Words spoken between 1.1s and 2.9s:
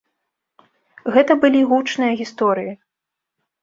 Гэта былі гучныя гісторыі.